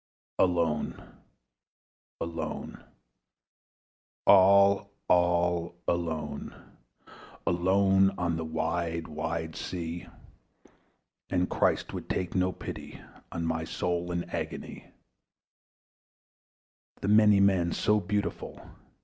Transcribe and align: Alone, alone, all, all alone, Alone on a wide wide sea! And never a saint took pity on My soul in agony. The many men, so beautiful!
Alone, 0.39 0.99
alone, 2.19 2.83
all, 4.25 4.89
all 5.07 5.75
alone, 5.87 6.55
Alone 7.45 8.09
on 8.17 8.39
a 8.39 8.43
wide 8.43 9.07
wide 9.07 9.55
sea! 9.55 10.07
And 11.29 11.41
never 11.51 11.67
a 11.69 11.77
saint 11.77 11.89
took 12.09 12.57
pity 12.59 12.99
on 13.31 13.45
My 13.45 13.63
soul 13.63 14.11
in 14.11 14.23
agony. 14.31 14.85
The 17.01 17.07
many 17.07 17.39
men, 17.39 17.71
so 17.71 17.99
beautiful! 17.99 18.59